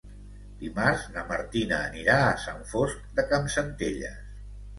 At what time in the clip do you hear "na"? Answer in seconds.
1.17-1.25